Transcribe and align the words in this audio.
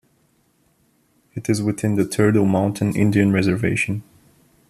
It 1.35 1.47
is 1.47 1.61
within 1.61 1.93
the 1.93 2.07
Turtle 2.07 2.45
Mountain 2.47 2.95
Indian 2.95 3.31
Reservation. 3.31 4.01